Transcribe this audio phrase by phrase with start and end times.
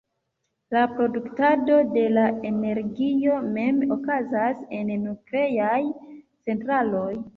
[0.75, 5.81] La produktado de la energio mem okazas en nukleaj
[6.49, 7.13] centraloj.